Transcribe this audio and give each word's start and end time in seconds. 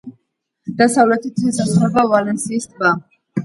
დასავლეთით 0.79 1.45
ესაზღვრება 1.51 2.09
ვალენსიის 2.17 2.69
ტბა. 2.75 2.99